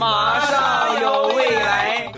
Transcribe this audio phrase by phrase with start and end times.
[0.00, 2.10] 马上有未来。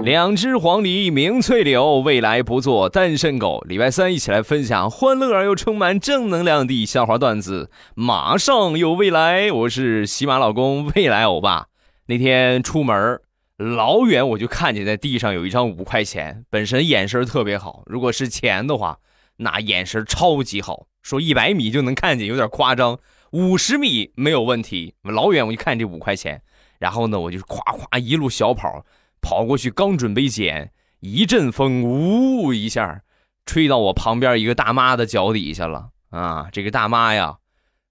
[0.00, 3.60] 两只黄鹂鸣翠柳，未来不做单身狗。
[3.68, 7.70] 礼拜三一起来分享欢乐而又充满正能量的笑话段子。
[7.94, 11.66] 马上有未来，我是喜马老公未来欧巴。
[12.06, 13.20] 那天出门，
[13.58, 17.82] 老远我就看见在地上有一张五块钱，本身眼神特别好。
[17.84, 18.96] 如果是钱的话，
[19.38, 20.86] 那眼神超级好。
[21.02, 23.00] 说一百米就能看见，有点夸张。
[23.32, 24.94] 五十米没有问题。
[25.02, 26.42] 老远我就看这五块钱，
[26.78, 28.86] 然后呢，我就夸夸一路小跑。
[29.20, 30.70] 跑过去，刚准备捡，
[31.00, 33.02] 一阵风，呜一下，
[33.44, 36.48] 吹到我旁边一个大妈的脚底下了啊！
[36.52, 37.38] 这个大妈呀，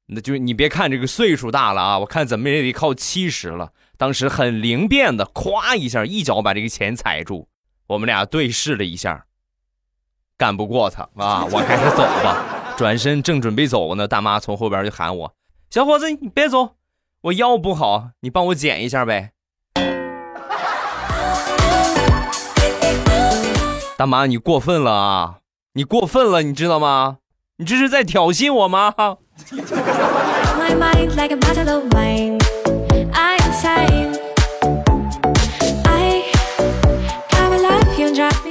[0.05, 3.73] 那就你别看这个岁数大了啊，我看怎么也得靠七十了。
[3.97, 7.49] 当时很灵便的，咵一下，一脚把这个钱踩住。
[7.87, 9.26] 我们俩对视了一下，
[10.37, 11.45] 干不过他啊！
[11.51, 12.43] 我还是走吧。
[12.77, 15.33] 转身正准备走呢，大妈从后边就喊我
[15.71, 16.75] ：“小伙子，你别走，
[17.21, 19.31] 我腰不好，你帮我捡一下呗。”
[23.97, 25.37] 大妈，你过分了啊！
[25.73, 27.17] 你过分了，你知道吗？
[27.57, 28.93] 你这是在挑衅我吗？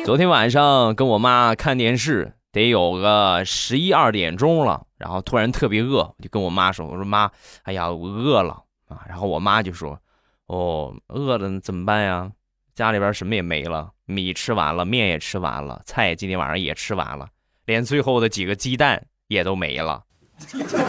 [0.06, 7.28] 昨天晚上跟我妈看电视，得有个十一二点钟了，然后突然特别饿，我就跟我妈说：“我说妈，
[7.64, 8.52] 哎呀，我饿了
[8.86, 9.98] 啊！”然后我妈就说
[10.46, 12.30] ：“哦，饿了怎么办呀？
[12.72, 17.26] 家里边什么也没了。”米吃完了，面也吃完了，菜今天晚上也吃完了，
[17.64, 20.04] 连最后的几个鸡蛋也都没了。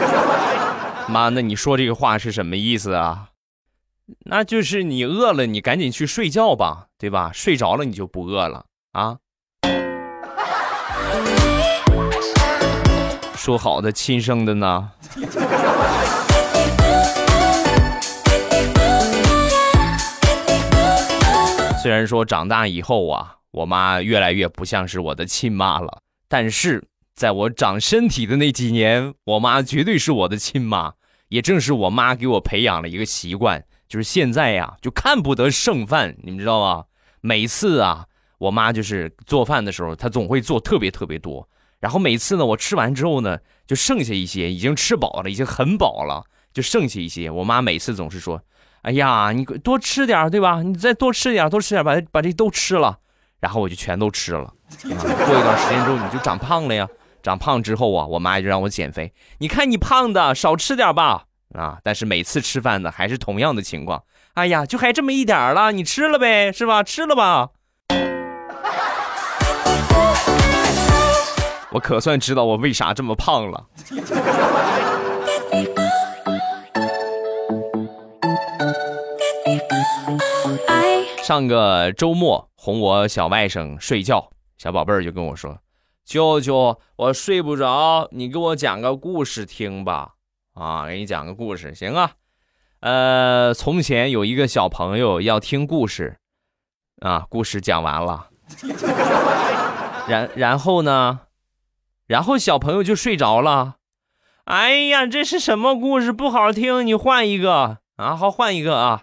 [1.10, 3.30] 妈，那你说这个话是什么意思啊？
[4.26, 7.32] 那就是你饿了，你赶紧去睡觉吧，对吧？
[7.34, 9.16] 睡着了你就不饿了啊。
[13.34, 14.90] 说好的亲生的呢？
[21.82, 26.84] 虽然说长大以后啊，我妈越来越不像是我的亲妈了，但是
[27.14, 30.92] 在我长身体的那几年，我妈绝对是我的亲妈。
[31.28, 36.84] 也正是我妈给我培养了一个习惯，就是现在呀，就看不得剩饭，你们知道吗？
[37.20, 38.06] 每次啊，
[38.38, 41.48] 我妈就是做饭的时候，她总会做特别特别多，
[41.80, 47.30] 然后每次呢，我吃完之后呢，就剩下一些，已经吃饱了，已经很饱了，就剩下一些。
[47.30, 48.40] 我妈每次总是说。
[48.82, 50.62] 哎呀，你多吃点对吧？
[50.62, 52.96] 你再多吃点，多吃点，把把这都吃了，
[53.40, 54.54] 然后我就全都吃了。
[54.80, 56.88] 过一段时间之后，你就长胖了呀。
[57.20, 59.12] 长胖之后啊，我妈就让我减肥。
[59.38, 61.24] 你看你胖的，少吃点吧。
[61.54, 64.04] 啊，但是每次吃饭呢，还是同样的情况。
[64.34, 66.84] 哎呀，就还这么一点了，你吃了呗，是吧？
[66.84, 67.50] 吃了吧。
[71.72, 73.66] 我可算知道我为啥这么胖了。
[81.22, 85.58] 上个周末哄我小外甥睡觉，小宝贝儿就跟我说
[86.06, 90.14] ：“舅舅，我睡不着，你给我讲个故事听吧。”
[90.54, 92.12] 啊，给你讲个故事，行啊。
[92.80, 96.16] 呃，从前有一个小朋友要听故事，
[97.00, 98.27] 啊，故事讲完了，
[100.08, 101.20] 然然后呢，
[102.06, 103.76] 然后小朋友就睡着了。
[104.44, 106.12] 哎呀，这是什么故事？
[106.12, 109.02] 不好听，你换一个啊，好，换一个啊。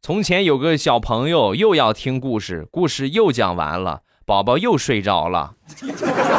[0.00, 5.54] 从前有个小朋友又要听故事，故事又讲完了，宝宝又睡着了，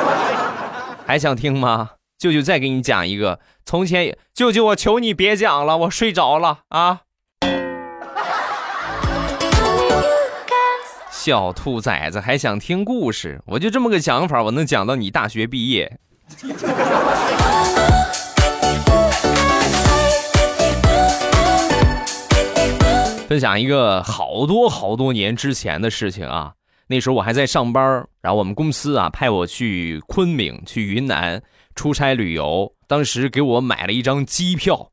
[1.05, 1.91] 还想听吗？
[2.17, 3.39] 舅舅再给你讲一个。
[3.63, 7.01] 从前，舅舅，我求你别讲了，我睡着了啊！
[11.27, 15.99] 小兔崽子还想听故事，我就这么个讲法，我能讲到你大学毕业。
[23.27, 26.53] 分享一个好多好多年之前的事情啊，
[26.87, 27.83] 那时候我还在上班，
[28.21, 31.43] 然后我们公司啊派我去昆明、去云南
[31.75, 34.91] 出差旅游，当时给我买了一张机票，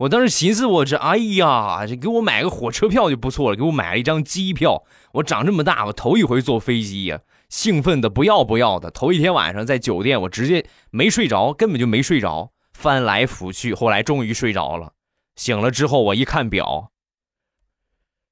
[0.00, 4.82] 我当时寻思我这哎呀，这给我买个火车票就不错了，给我买了一张机票，
[5.12, 7.20] 我长这么大我头一回坐飞机呀，
[7.50, 14.94] 兴奋的不要不要的，头一天晚上在酒店我直接没睡着，根本就没睡着，翻来覆去，后来终于睡着了，
[15.36, 16.90] 醒了之后我一看表。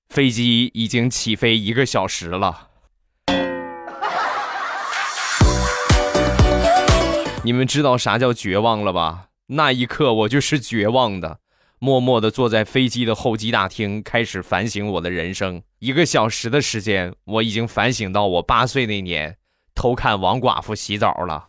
[0.08, 2.68] 飞机已经起飞一个小时了，
[7.42, 9.26] 你们知道啥叫绝望了吧？
[9.48, 11.40] 那一刻我就是绝望的，
[11.80, 15.62] 默默的坐在飞机的候机大厅开始反省我的人生。
[15.78, 19.36] 一个小时的时间我已经反省到我八岁那年
[19.76, 21.48] 偷看王寡妇洗澡了。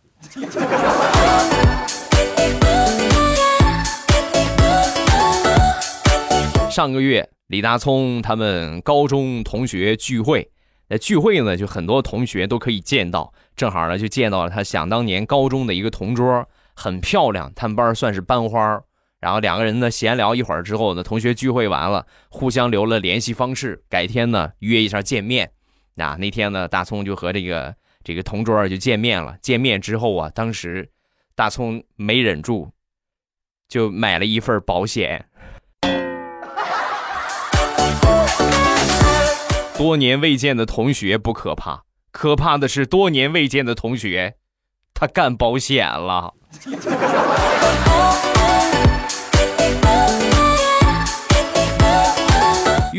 [6.70, 10.48] 上个月李大聪他们高中同学聚会
[10.88, 18.80] 那聚会呢就很多同学都可以见到正好呢就见到了他想当年高中的一个同桌很漂亮他们班算是班花
[19.20, 25.52] 然后两个人呢闲聊一会儿之后呢，同学聚会完了，互相留了联系方式，改天呢约一下见面。
[25.94, 29.36] 那那天呢，大葱就和这个这个同桌就见面了。
[29.42, 30.90] 见面之后啊，当时
[31.34, 32.72] 大葱没忍住，
[33.68, 35.26] 就买了一份保险。
[39.76, 44.36] 多年未见的同学不可怕，可怕的是多年未见的同学，
[44.94, 46.34] 他干保险了。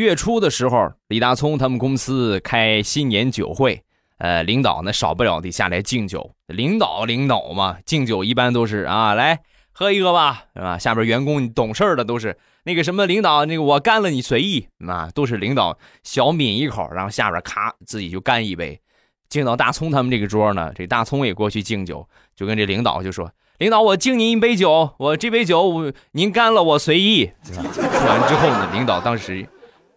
[0.01, 3.83] 月初的时候，李大聪他们公司开新年酒会，
[4.17, 6.31] 呃，领导呢少不了得下来敬酒。
[6.47, 9.39] 领导领导嘛，敬酒一般都是啊，来
[9.71, 10.77] 喝一个吧，是吧？
[10.79, 18.81] 下边员工懂事的都是那个什么领导，那个我干了你随意啊，都是领导小抿一口，然后下边咔自己就干一杯。
[19.29, 22.05] 敬到大葱他们这个桌呢，这大葱也过去敬酒，
[22.35, 29.47] 就跟这领导就说：“领导，我敬您一杯酒，我这杯酒我您干了我随意。”完之后呢，领导当时。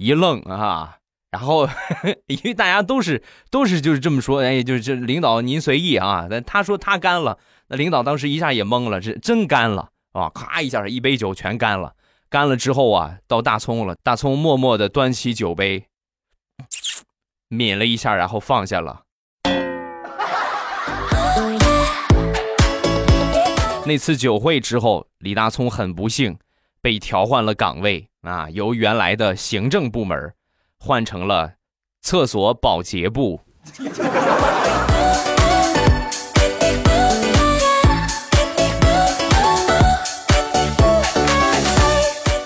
[0.04, 0.98] 一愣啊，
[1.30, 1.66] 然后
[2.28, 6.26] 因为大家都是都是就是这么说，哎，就是这领导您随意啊。
[6.28, 10.28] 但他说他干了，那领导当时一下也懵了，这真干了啊！
[10.34, 11.94] 咔一下，一杯酒全干了。
[12.28, 15.86] 干了之后啊，到大葱了，大葱默默的端起酒杯，
[17.48, 19.04] 抿了一下，然后放下了。
[23.86, 26.36] 那次酒会之后，李大聪很不幸
[26.84, 28.06] 被调换了岗位。
[28.20, 30.34] 啊，由原来的行政部门
[30.78, 31.54] 换成了
[32.02, 33.40] 厕所保洁部。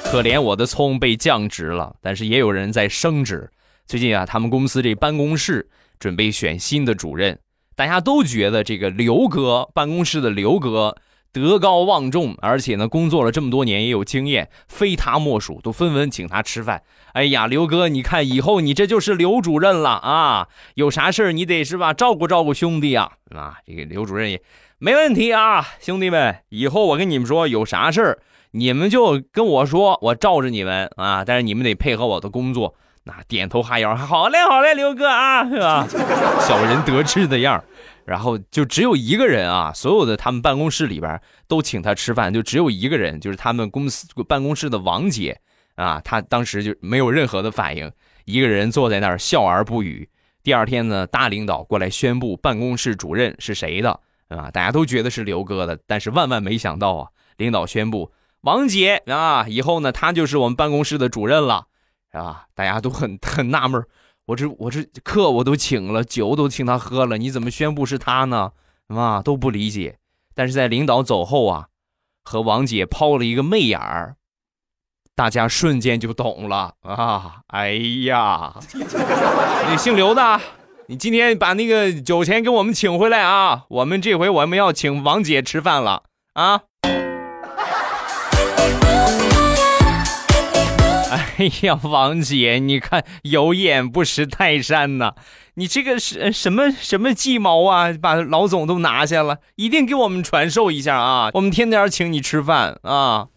[0.04, 3.50] 可怜我的葱被降职了，但是也有人在升职。
[3.86, 5.68] 最近啊，他们公司这办公室
[5.98, 7.36] 准备选新的主任，
[7.74, 10.96] 大家都觉得这个刘哥办公室的刘哥。
[11.32, 16.82] 德高望重，而且呢，工作了这么多年也有经验，非他莫属，都纷纷请他吃饭。
[17.12, 20.48] 哎呀，刘哥，你看以后你这就是刘主任了啊！
[20.74, 23.12] 有啥事你得是吧，照顾照顾兄弟啊！
[23.34, 24.40] 啊，这个刘主任也
[24.78, 28.18] 没问题啊，兄弟们，以后我跟你们说，有啥事儿
[28.52, 31.24] 你们就跟我说，我罩着你们啊！
[31.24, 35.86] 但是你们得配合我的工作，那点头哈腰，好嘞，好嘞，刘哥啊，是吧？
[36.40, 37.64] 小人得志的样儿。
[38.08, 45.38] 然后就只有一个人啊，所有的他们办公室里边都请他吃饭，就只有一个人，就是他们公司办公室的王姐
[45.74, 47.92] 啊，她当时就没有任何的反应，
[48.24, 50.08] 一个人坐在那儿笑而不语。
[50.42, 53.90] 第二天呢，大领导过来宣布办公室主任是谁的
[54.28, 54.50] 啊？
[54.50, 61.66] 大家都觉得是刘哥的，但是万万没想到啊，领导宣布王姐啊，以后呢，她就是我们办公室的主任了，
[62.10, 62.46] 是吧？
[62.54, 63.84] 大家都很 很纳闷。
[64.28, 68.52] 我这我这客我都请了，酒都请他喝了，你怎么宣布是他呢？
[68.88, 69.98] 啊，都不理解。
[70.34, 71.68] 但是在领导走后啊，
[72.22, 74.16] 和王姐抛了一个媚眼儿，
[75.14, 77.40] 大家瞬间就懂了啊！
[77.46, 77.72] 哎
[78.04, 78.54] 呀，
[79.70, 80.38] 你姓刘的，
[80.88, 83.64] 你今天把那个酒钱给我们请回来啊！
[83.68, 86.02] 我们这回我们要请王姐吃饭了
[86.34, 86.64] 啊！
[91.38, 95.14] 哎呀，王姐，你看有眼不识泰山呐！
[95.54, 97.94] 你这个是什么什么计谋啊？
[98.02, 101.30] 把老总都拿下了，一定给我们传授一下啊！
[101.34, 103.28] 我们天天请你吃饭啊！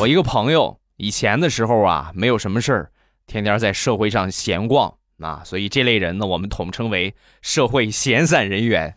[0.00, 2.90] 我一个朋友以前的时候啊，没有什么事儿，
[3.28, 4.94] 天天在社会上闲逛。
[5.20, 8.94] 啊，所以这类人呢，我们统称为社会闲散人员。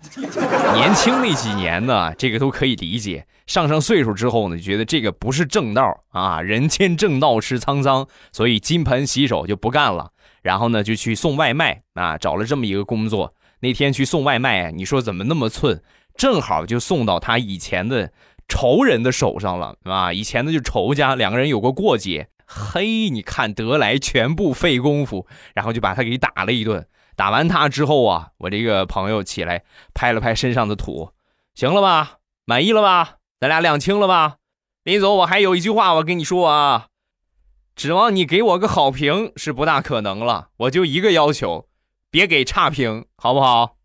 [0.74, 3.26] 年轻那几年呢，这个都可以理解。
[3.46, 10.12] 上上岁数之后呢，觉得这个不是正道啊，人间正道是沧桑，所以金盆洗手就不干了。
[10.42, 13.34] 然后呢，就去送外卖啊，找了这么一个工作。
[13.60, 15.82] 那天去送外卖，你说怎么那么寸？
[16.16, 18.12] 正好就送到他以前的
[18.48, 22.28] 仇人的手上了，啊，以前的就仇家，两个人有过过节。
[22.50, 26.88] 嘿，你看得来全部费功夫，然后就把他给打了一顿。
[27.18, 29.63] 打完他之后啊，我这个朋友起来
[29.94, 31.12] 拍了拍身上的土，
[31.54, 32.20] 行了吧？
[32.46, 33.16] 满意了吧？
[33.39, 34.38] 咱俩两清了吧？
[34.84, 36.88] 临走我还有一句话我跟你说啊，
[37.75, 41.68] 指望你给我个好评是不大可能了，我就一个要求，
[42.10, 43.76] 别给差评，好不好？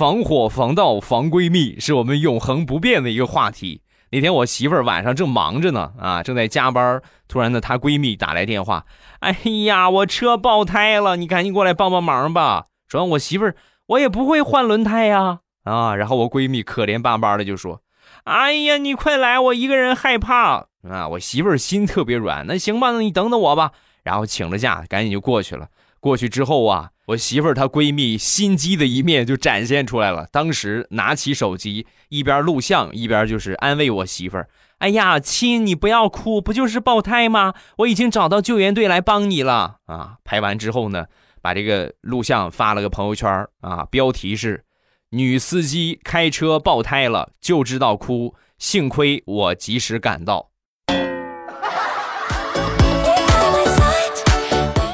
[0.00, 3.82] 防火、防盗、防闺蜜，是我们永恒不变的一个话题。
[4.12, 8.86] 那天我媳妇儿晚上正忙着呢，啊，正在加班，突然呢，她闺蜜打来电话，
[9.18, 12.64] 哎呀，我车爆胎了，你赶紧过来帮帮忙吧。
[12.88, 13.54] 主要我媳妇儿，
[13.88, 17.82] 我也不会换轮胎呀，啊，然后我闺蜜可怜巴巴的就说，
[18.24, 21.08] 哎呀，你快来，我一个人害怕啊。
[21.10, 23.72] 我媳妇儿心特别软，那行吧，那你等等我吧。
[24.02, 25.68] 然后请了假，赶紧就过去了。
[26.00, 30.28] 过去之后啊，我媳妇儿她闺蜜心机的一面就展现出来了。
[30.30, 34.48] 当时拿起手机，一边录像一边就是安慰我媳妇儿
[34.78, 37.54] ：“哎呀，亲，你不要哭，不就是爆胎吗？
[37.78, 41.06] 我已经找到救援队来帮你了啊！”拍完之后呢，
[41.42, 44.64] 把这个录像发了个朋友圈啊，标题是
[45.10, 50.49] “女司机开车爆胎了，就知道哭，幸亏我及时赶到。”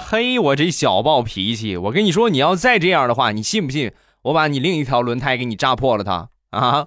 [0.08, 3.90] 嘿，我这小暴脾气，我跟你说，你要再这样的话，你信不信
[4.22, 6.04] 我把你另一条轮胎给你扎破了？
[6.04, 6.86] 它啊！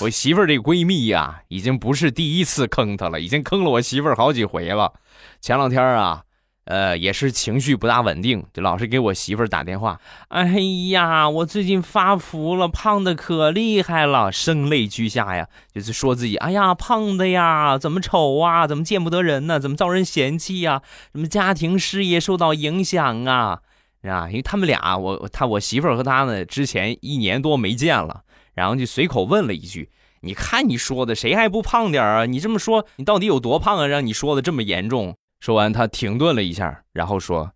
[0.00, 4.92] 我媳妇儿这闺蜜呀，已经不是第一次坑她了，已经坑了我媳妇儿好几回了。
[5.40, 6.24] 前两天啊。
[6.64, 10.00] 呃，也是情绪不大稳定，就老是给我媳妇儿打电话。
[10.28, 23.58] 哎呀，我最近发福了，胖的可厉害了，声泪俱下呀，就是说自己，哎呀，胖的呀，怎么丑啊，怎么见不得人呢，怎么遭人嫌弃呀，什么家庭事业受到影响啊，
[24.04, 28.22] 啊，因为他们俩，我他我媳妇儿和他呢，之前一年多没见了，
[28.54, 29.90] 然后就随口问了一句，
[30.20, 32.24] 你看你说的，谁还不胖点啊？
[32.24, 33.86] 你这么说，你到底有多胖啊？
[33.88, 35.16] 让你说的这么严重？
[35.42, 37.50] 说完，他停顿了一下，然后说：“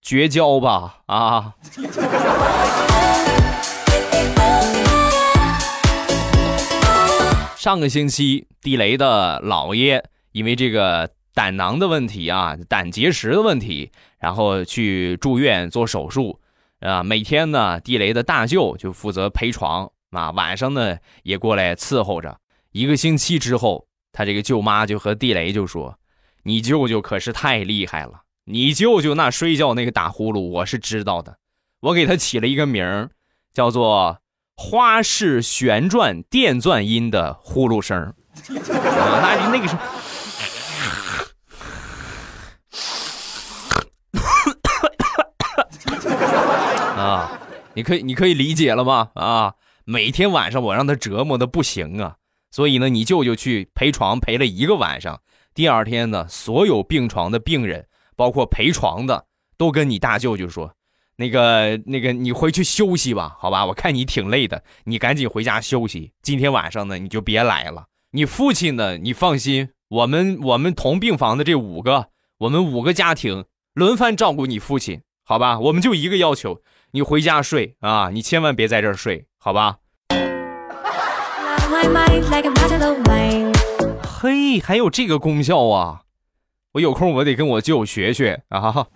[0.00, 1.00] 绝交吧！
[1.04, 1.52] 啊！
[7.58, 16.40] 上个星期，地雷的姥爷因为这个胆囊的问题啊，胆结石的问题，然后去住院做手术。
[16.82, 22.38] 啊，每天呢，地雷的大舅就负责陪床啊，晚上呢也过来伺候着。
[22.72, 25.96] 一个星期之后，他这个舅妈就和地雷就说
[26.42, 31.36] ：“你舅舅可是太厉害了，你舅舅那睡觉那个打呼噜，我是知道的，
[31.80, 33.08] 我给他起了一个名，
[33.54, 34.18] 叫做
[34.56, 37.96] 花式旋转电钻音的呼噜声。
[38.58, 39.76] 啊那那个是。”
[47.74, 49.10] 你可以，你可以理解了吗？
[49.14, 52.16] 啊，每天晚上我让他折磨的不行啊，
[52.50, 55.20] 所以呢，你舅舅去陪床陪了一个晚上，
[55.54, 57.86] 第二天呢，所有病床的病人，
[58.16, 59.24] 包括陪床的，
[59.56, 60.74] 都跟你大舅舅说，
[61.16, 63.64] 那个那个，你回去休息吧，好吧？
[63.64, 66.12] 我看你挺累的，你赶紧回家休息。
[66.22, 67.86] 今天晚上呢，你就别来了。
[68.10, 75.58] 你父亲呢，你放心，我们我们同病房的这五个，我们五个家庭轮番照顾你父亲，好吧？
[75.58, 76.60] 我们就一个要求。
[76.94, 78.10] 你回家睡啊！
[78.12, 79.78] 你千万别在这儿睡，好吧？
[84.20, 86.02] 嘿，还有这个功效啊！
[86.72, 88.86] 我有空我得跟我舅学学啊！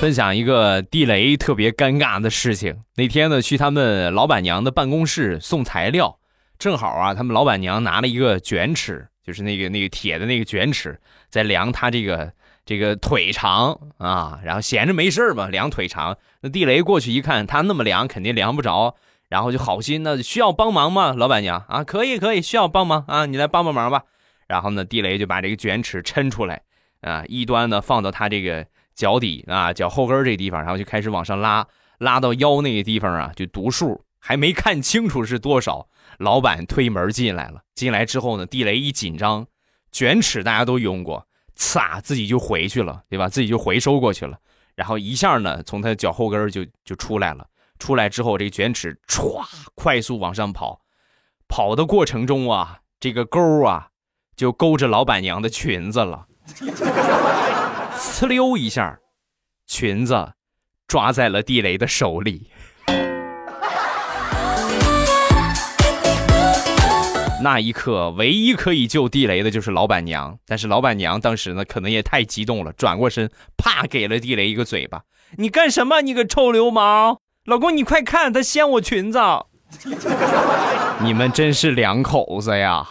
[0.00, 2.74] 分享一个地雷特别尴尬的事情。
[2.96, 6.18] 那天呢，去他们老板娘的办公室送材料，
[6.58, 9.08] 正好啊，他们老板娘拿了一个卷尺。
[9.28, 12.32] 就是那个那个铁的那个卷尺，在量他这个
[12.64, 16.16] 这个腿长啊，然后闲着没事嘛，量腿长。
[16.40, 18.96] 那地雷过去一看，他那么量肯定量不着，
[19.28, 21.84] 然后就好心那，需要帮忙吗，老板娘啊？
[21.84, 24.04] 可以可以，需要帮忙啊，你来帮帮忙吧。
[24.46, 26.62] 然后呢，地雷就把这个卷尺抻出来
[27.02, 31.66] 啊，一端呢放到他这个脚底啊，脚后跟这地方，然后就开始往上拉，
[31.98, 35.86] 拉到腰那个地方啊，就读数，还没看清楚是多少。
[36.18, 39.46] 老板推门进来了，进来之后呢，地雷一紧张，
[39.90, 43.28] 卷尺大家都用过，呲，自己就回去了，对吧？
[43.28, 44.38] 自己就回收过去了，
[44.74, 47.46] 然后一下呢，从他的脚后跟就就出来了。
[47.78, 49.46] 出来之后，这卷尺歘，
[49.76, 50.80] 快速往上跑，
[51.48, 53.90] 跑的过程中啊，这个钩啊，
[54.34, 56.26] 就勾着老板娘的裙子了，
[57.96, 58.98] 呲溜一下，
[59.64, 60.32] 裙子
[60.88, 62.50] 抓在了地雷的手里。
[67.40, 70.38] 那一刻，唯一可以救地雷的就是老板娘。
[70.44, 75.02] 但是老板娘当时呢，可能也太激动了，转过身，啪给了地雷一个嘴巴。
[75.36, 76.00] 你干什么？
[76.00, 77.18] 你个臭流氓！
[77.44, 79.20] 老公，你快看，他掀我裙子。
[81.00, 82.86] 你们真是两口子呀！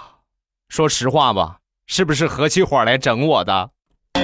[0.70, 3.72] 说实话吧，是不是合起伙来整我的？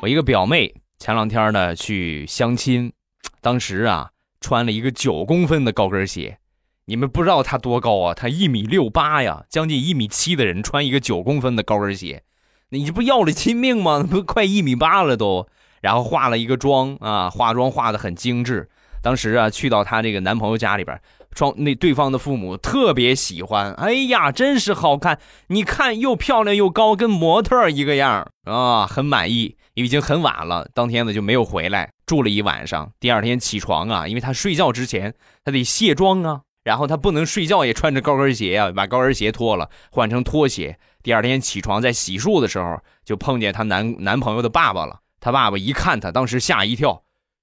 [0.02, 2.92] 我一个表妹前两天呢去相亲，
[3.40, 6.36] 当时啊穿了一个九公分的高跟鞋，
[6.84, 8.12] 你们不知道她多高啊？
[8.12, 12.22] 她一米六八呀，将近一米七的人穿一个九公分的高跟鞋，
[12.68, 14.04] 你这不要了亲命吗？
[14.08, 15.48] 不快一米八了都。
[15.80, 18.68] 然后化了一个妆啊，化妆化的很精致。
[19.02, 21.00] 当时啊去到她这个男朋友家里边。
[21.34, 25.18] 双那对方的父母特别喜欢，哎呀，真是好看！
[25.46, 29.56] 你看又漂亮又高，跟模特一个样啊，很满意。
[29.84, 32.90] 已经很晚了，当天呢就没有回来，住了一晚上。
[33.00, 40.78] 第二天起床啊，因为他睡觉之前他得卸妆啊，然后他不能睡觉也穿着高跟鞋啊，把高跟鞋脱了换成拖鞋。
[41.02, 45.00] 第二天起床在洗漱的时候就碰见她男男朋友的爸爸了。
[45.18, 47.02] 她爸爸一看她，当时吓一跳：“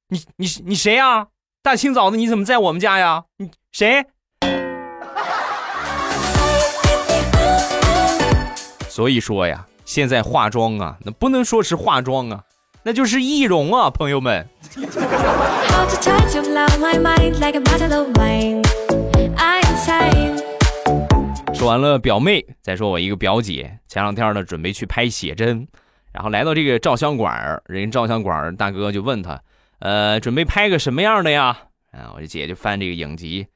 [0.09, 1.27] 你你你谁呀？
[1.63, 3.23] 大清早的你怎么在我们家呀？
[3.37, 4.05] 你？”谁？
[8.89, 12.43] 所以说呀，现在化妆啊，那不能说是化妆啊，
[12.83, 14.45] 那就是易容啊，朋友们。
[21.53, 25.65] 说完了表妹，再说我一个表姐，前两天呢准备去拍写真，
[26.11, 29.41] 然后来到这个照相馆人照相馆大哥就问她，
[29.79, 31.57] 呃，准备拍个什么样的呀？
[31.93, 33.47] 啊，我这姐就翻这个影集。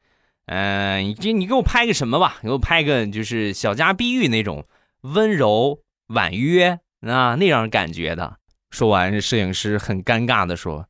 [0.46, 2.38] 嗯，你这你给我拍个什么吧？
[2.42, 4.64] 给我拍个就是小家碧玉那种
[5.02, 5.80] 温柔
[6.14, 8.38] 婉约啊那样感觉的。
[8.70, 10.88] 说完，摄影师很尴尬的说：“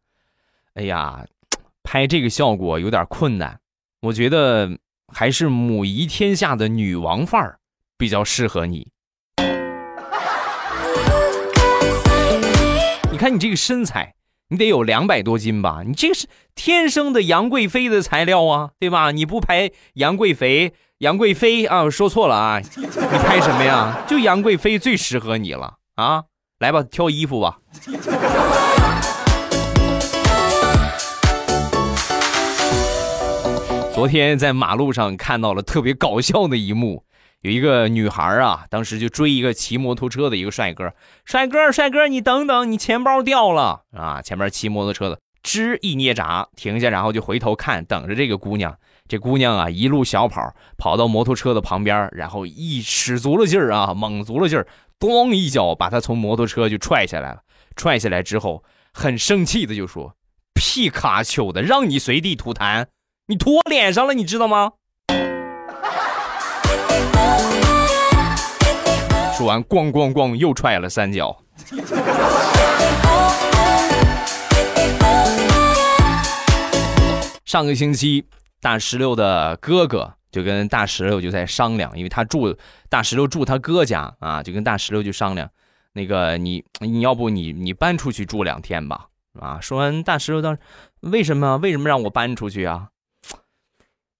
[0.75, 1.25] 哎呀，
[1.83, 3.59] 拍这个效果有点困难，
[4.01, 7.59] 我觉得还是母仪天下的女王范儿
[7.97, 8.91] 比较适合你。
[13.11, 14.15] 你看你这个身材。”
[14.51, 15.81] 你得有两百多斤吧？
[15.87, 19.11] 你这个是天生的杨贵妃的材料啊，对吧？
[19.11, 22.85] 你不拍杨贵妃，杨贵妃啊，说错了啊，你
[23.17, 24.03] 拍什么呀？
[24.07, 26.25] 就杨贵妃最适合你了啊！
[26.59, 27.57] 来吧，挑衣服吧。
[33.91, 37.03] 昨天在马路上看到了特别搞笑的一幕。
[37.41, 40.93] 有一个女孩啊，当时就追一个骑摩托车的一个帅哥，
[41.25, 44.21] 帅哥，帅哥，你等等，你钱包掉了啊！
[44.21, 48.77] 前面骑摩托车的吱一捏闸，停下，然后就回头看，等着这个姑娘。
[49.11, 54.65] 这姑娘啊，一路小跑跑到摩托车的旁边，然后一使足了劲儿啊，猛足了劲儿，
[54.97, 57.41] 咣一脚把他从摩托车就踹下来了。
[57.75, 60.15] 踹下来之后，很生气的就说
[60.55, 62.85] ：“皮卡丘的，让你随地吐痰，
[63.27, 64.71] 你吐我脸上了，你知道吗？”
[69.37, 71.43] 说完，咣咣咣，又踹了三脚。
[77.43, 78.23] 上个星期，
[78.61, 82.55] 大石榴的哥哥就跟大石榴就在商量，因为他住
[82.87, 85.49] 大石榴住他哥家啊，就跟大石榴就商量，
[85.93, 89.07] 那个你你要不你你搬出去住两天吧
[89.39, 89.59] 啊？
[89.59, 90.59] 说完，大石榴当时
[91.01, 92.89] 为什么为什么让我搬出去啊？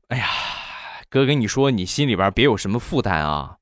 [0.07, 0.25] 哎呀，
[1.09, 3.57] 哥跟你说，你心里边别有什么负担啊。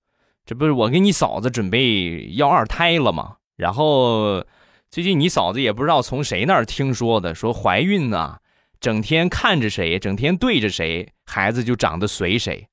[0.45, 3.35] 这不是我跟你嫂子准备要二胎了吗？
[3.55, 4.43] 然后
[4.89, 8.39] 最近你嫂子也不知道从谁那儿听说的，说怀孕呢，
[8.81, 12.65] 整天看着谁，整天对着谁，孩子就长得随谁。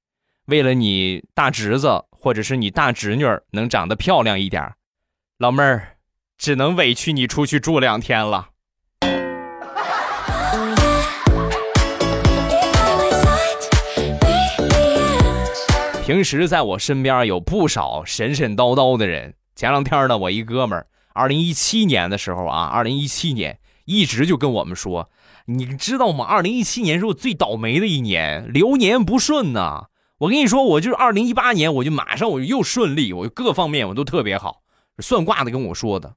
[0.44, 4.72] 为了你大侄子或者是你大侄女能长得漂亮一点，
[5.38, 5.96] 老妹儿
[6.38, 8.50] 只能委屈你出去住两天了。
[16.04, 19.34] 平时在我身边有不少神神叨叨的人。
[19.56, 25.10] 前两天呢，我一哥们儿，二零一七年的时候啊，二零一七年一直就跟我们说，
[25.46, 26.24] 你知道吗？
[26.24, 29.86] 二零一七年是我最倒霉的一年，流年不顺呐。
[30.18, 34.62] 我跟你说，我就是二零一八年，我就马上我就又顺利，我各方面我都特别好。
[34.98, 36.14] 算卦的跟我说的，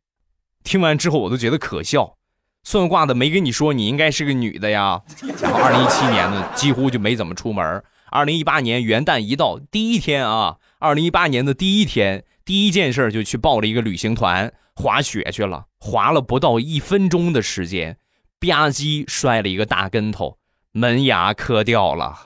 [0.63, 2.15] 听完之后我都觉得可笑。
[2.63, 5.01] 算卦的没跟你说你应该是个女的呀？
[5.41, 7.83] 然后二零一七年呢，几乎就没怎么出门。
[8.09, 15.65] 二零一八年元旦一到，第一天啊，二零一八年的第一天，第一件事就去报了一个旅行团，滑雪去了。
[15.79, 17.97] 滑了不到一分钟的时间，
[18.39, 20.37] 吧唧摔了一个大跟头，
[20.71, 22.17] 门牙磕掉了。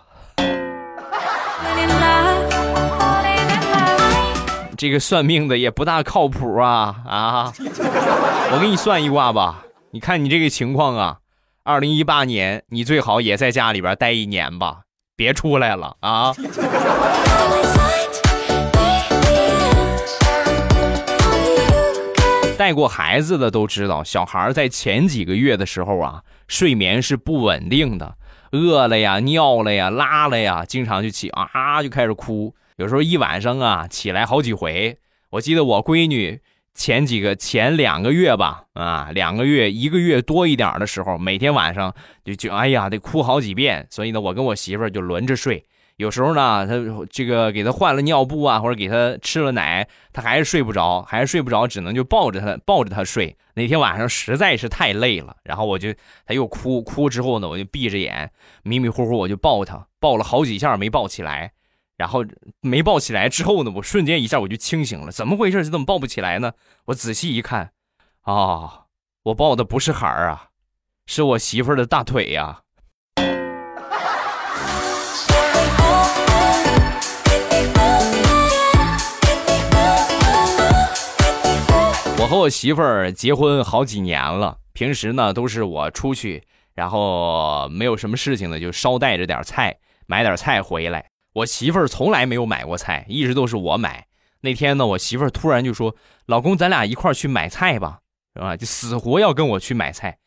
[4.77, 7.53] 这个算命的也不大靠谱啊啊！
[8.51, 11.17] 我给你算一卦吧，你看你这个情况啊，
[11.63, 14.81] 二零一八年你最好也在家里边待一年吧。
[15.15, 16.33] 别出来了啊！
[22.55, 28.15] 带过孩子的都知道，小孩在前几个月的时候啊，睡眠是不稳定的，
[28.51, 34.97] 饿了呀、尿了呀、拉了呀，经常就起啊就开始哭，有时候一晚上啊起来好几回。
[35.31, 36.39] 我记得我闺女
[36.73, 45.65] 前几个前两个月吧，啊，两个月一个月多一点的时候，每天晚上就就哎呀得哭好几遍，所以呢，我跟我媳妇儿就轮着睡。
[45.97, 46.73] 有时候呢，他
[47.09, 53.35] 这个给他换了尿布啊，或者给他吃了奶，他还是睡不着，还是睡不着，只能就抱着他抱着他睡。
[53.53, 55.93] 那天晚上实在是太累了，然后我就
[56.25, 58.31] 他又哭哭之后呢，我就闭着眼
[58.63, 61.51] 迷迷糊糊我就抱他，抱了好几下没抱起来。
[61.95, 62.25] 然后
[62.59, 65.63] 没抱起来之后呢，我瞬间一下我就清醒了，怎么回事？
[65.63, 66.53] 怎么抱不起来呢？
[66.85, 67.71] 我仔细一看，
[68.21, 68.85] 啊，
[69.25, 70.49] 我抱的不是孩儿啊，
[71.05, 72.61] 是我媳妇儿的大腿呀。
[82.33, 86.41] 和我媳妇儿结婚好几年了，平时呢都是我出去，
[86.73, 91.11] 然后没有什么事情呢，就捎带着点菜，买点菜回来。
[91.33, 94.07] 我媳妇儿从来没有买过菜，一直都是我买。
[94.41, 97.99] 那天呢，我媳妇儿突然就说：“老公，咱俩一块儿去买菜吧，
[98.33, 100.17] 是吧？”就死活要跟我去买菜。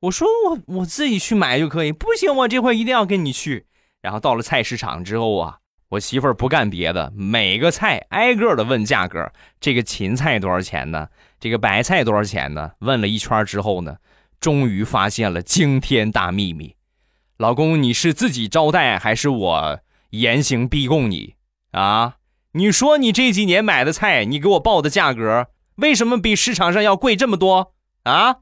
[0.00, 3.64] 我说：“我我自己去买就可以。”不行，我这回一定要跟你去。
[4.02, 5.56] 然后到了菜市场之后啊，
[5.88, 9.32] 我媳妇儿不干别的，每个菜挨个的问价格。
[9.58, 11.08] 这个芹菜多少钱呢？
[11.46, 12.72] 这个白菜多少钱呢？
[12.80, 13.98] 问了一圈之后呢，
[14.40, 16.74] 终于发现了惊天大秘密。
[17.36, 19.78] 老公，你是自己招待还是我？
[20.10, 21.34] 严刑逼供你
[21.70, 22.14] 啊！
[22.54, 28.38] 你说你这几年买的菜，你给我报的价格，为什么比市场上要贵这么多啊？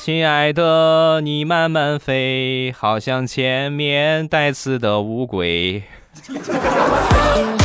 [0.00, 5.84] 亲爱的，你慢慢飞，好像前面带刺的乌龟。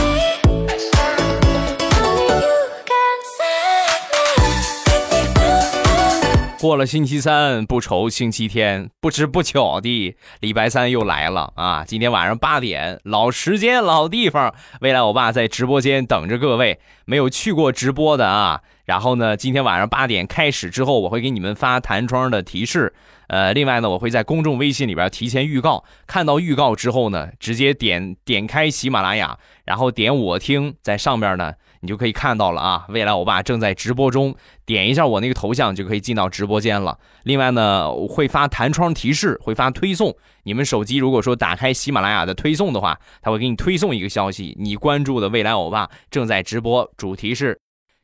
[6.59, 8.89] 过了星期三，不愁星期天。
[8.99, 11.83] 不知不觉的，礼拜三又来了啊！
[11.85, 16.79] 今天晚上八点，老时间、老地方，未来我爸在直播间等着各位。
[17.05, 22.91] 没有去过直播的啊，然后呢，今天晚上八点开始之后，我会给你们发弹窗的提示。
[23.27, 31.53] 呃，另外呢，我会在公众微信里边提前预告，看到预告之后呢，直接点点开喜马拉雅，然后点我听，在上面呢。
[31.87, 32.85] 你就可以看到了啊！
[32.89, 36.97] 未来欧巴正在直播中，点一下我那个头像就可以进到直播间了。
[37.23, 40.13] 另外呢，会发弹窗提示，会发推送。
[40.43, 47.57] 你们手机如果说打开喜马拉雅的推送的话，它会给你推送一个消息，你关注的未来欧巴正在直播，主题是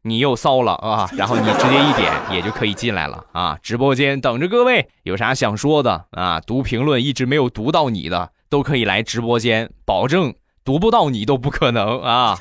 [0.03, 1.09] 你又骚了啊！
[1.17, 3.59] 然后你直接一点也就可以进来了啊！
[3.61, 6.39] 直播间等着各位，有啥想说的啊？
[6.39, 12.37] 读评论一直没有读到你的，都可以来直播间，保证读不到你都不可能啊！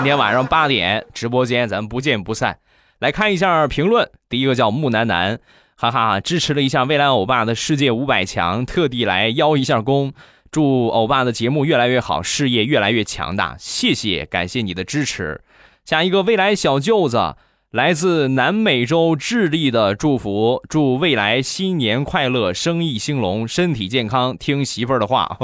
[0.00, 2.56] 今天晚上八点直播间，咱们不见不散。
[3.00, 5.38] 来看一下评论，第一个叫木楠楠，
[5.76, 10.14] 哈哈，支持了一下未来欧巴的世界五百强，特地来邀一下功，
[10.50, 13.54] 祝欧巴的节目越来越好，事业越来越强大。
[13.58, 15.42] 谢谢，感谢你的支持。
[15.84, 17.36] 下一个未来小舅子，
[17.70, 25.36] 来自南美洲智利的祝福，祝未来新年快乐，生意兴隆，身体健康，听媳妇儿的话。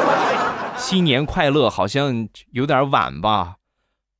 [0.76, 3.54] 新年快乐好像有点晚吧。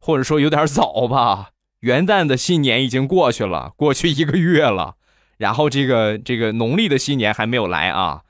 [0.08, 4.94] 或者说有点早吧，元旦的新年已经过去了，过去一个月了，
[5.36, 8.22] 然后这个这个农历的新年还没有来啊，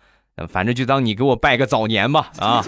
[0.48, 2.64] 反正就当你给我拜个早年吧啊。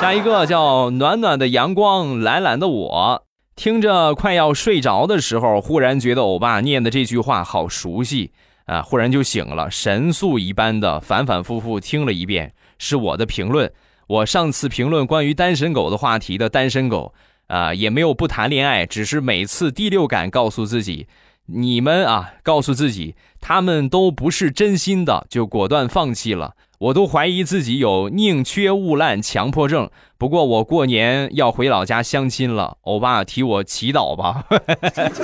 [0.00, 3.24] 下一个叫暖暖的阳光，懒懒的我，
[3.56, 8.30] 听着快要睡着的时候，忽然觉得欧巴念的这句话好熟悉
[8.66, 13.72] 啊，忽然就醒了，神速一般的反反复复听了一遍，是我的评论，
[14.06, 17.12] 我上次评论关于单身狗的话题的单身狗。
[17.50, 21.08] 啊，也没有不谈恋爱，只是每次第六感告诉自己，
[21.46, 26.54] 你们啊，告诉自己他们都不是真心的，就果断放弃了。
[26.78, 29.90] 我都怀疑自己有宁缺毋滥强迫症。
[30.16, 34.46] 不过我过年要回老家相亲了，欧巴替我祈祷吧，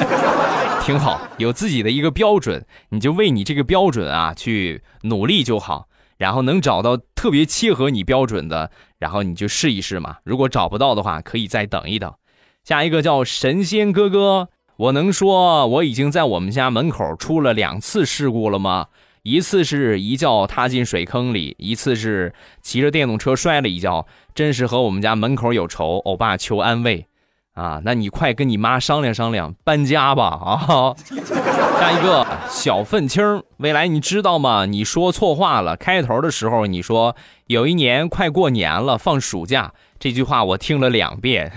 [0.85, 5.87] 挺好，有自己的一个标准，你就为你这个标准啊去努力就好。
[6.19, 10.19] 然后能找到特别切合你标准的，然后你就试一试嘛。
[10.23, 12.15] 如果找不到的话，可以再等一等。
[12.62, 18.87] 下一个叫神仙哥哥，我能说我已经在我们家门口出了两次事故了吗？
[19.25, 26.01] 一次是一脚踏进水坑里，一次是骑着电动车摔了一跤，真是和我们家门口有仇。
[26.05, 27.09] 欧巴求安慰。
[27.57, 30.95] 啊，那你快跟你妈商量商量搬家吧啊！
[31.81, 34.66] 下一个小愤青，未来你知道吗？
[34.66, 35.75] 你说错话了。
[35.75, 37.16] 开头的时候你说
[37.47, 41.50] 有一年快过年了，放暑假，这句话我听了两遍，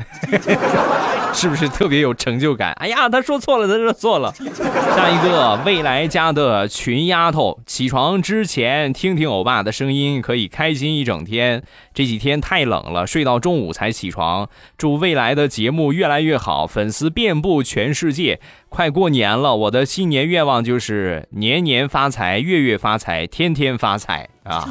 [1.34, 2.72] 是不是特别有成就感？
[2.80, 4.34] 哎呀，他说错了，他说错了。
[4.34, 11.62] 下一个，未来家的群丫头，起床之前听听欧巴的声音，可以开心一整天。
[11.94, 14.50] 这几天太冷了，睡到中午才起床。
[14.78, 18.40] 祝未来的节目越来越好，粉丝遍布全世界。
[18.70, 24.70] 快过年了，我的新年愿望就是年年发财，月月发财，天天发财啊！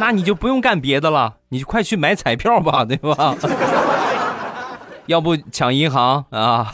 [0.00, 3.36] 那你就不用干别的了，你就快去买彩票吧，对吧？
[5.04, 6.72] 要不抢银行啊？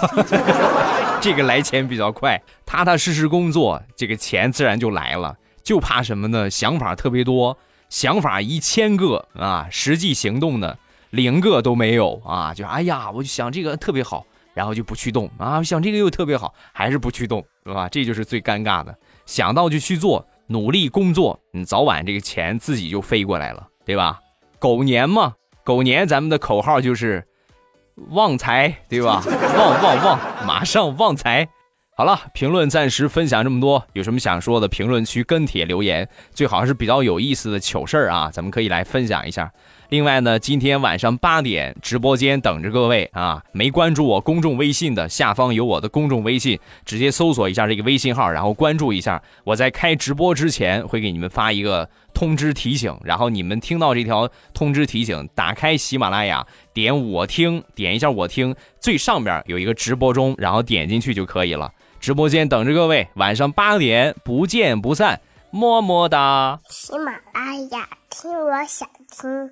[1.21, 5.37] 这个来钱比较快，踏踏实实工作，这个钱自然就来了。
[5.65, 6.49] 就怕什么呢？
[6.49, 7.59] 想法特别多，
[7.89, 10.77] 想法一千个啊，实际行动呢
[11.11, 12.55] 零个都没有啊！
[12.55, 17.89] 就哎呀，我就想这个特别好，然后就不去动啊；想这个又特别好，还是不去动，对吧？
[17.89, 18.97] 这就是最尴尬的。
[19.27, 20.25] 想到就去做。
[20.49, 24.21] 努力工作，你早晚这个钱自己就飞过来了，对吧？
[24.59, 27.27] 狗年嘛，狗年咱们的口号就是
[28.11, 29.23] 旺财，对吧？
[29.27, 31.49] 旺旺旺，马上旺财。
[31.97, 39.51] 好了，评论暂时分享这么多，有什么想说的，评论区跟帖留言，最好是比较有意思的糗事儿啊，咱们可以来分享一下。
[39.89, 43.43] 另外呢，今天晚上八点直播间等着各位啊！
[43.53, 49.23] 没关注我公众微信的，下方有我的公众微信，直接搜索一下这个微信号，然后关注一下。
[49.45, 61.73] 我在开直播之前会给你们发一个通知提醒，然后你们听到这条通知提醒，打开喜马拉雅，点我听，点一下我听，最上边有一个直播中，然后点进去就可以了。
[62.01, 65.21] 直播间等着各位，晚上八点不见不散，
[65.51, 66.59] 么么哒！
[66.69, 69.51] 喜马拉雅听，我想听。